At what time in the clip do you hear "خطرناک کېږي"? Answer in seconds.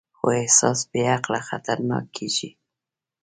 1.49-2.49